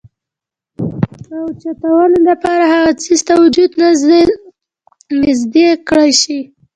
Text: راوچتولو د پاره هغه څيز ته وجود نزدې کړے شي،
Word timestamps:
راوچتولو 1.29 2.17
د 2.27 2.29
پاره 2.41 2.65
هغه 2.73 2.91
څيز 3.01 3.19
ته 3.27 3.33
وجود 3.41 3.71
نزدې 5.21 5.67
کړے 5.87 6.09
شي، 6.21 6.39